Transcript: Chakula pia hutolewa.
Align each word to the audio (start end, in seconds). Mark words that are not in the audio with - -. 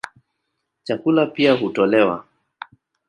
Chakula 0.83 1.25
pia 1.25 1.53
hutolewa. 1.55 2.25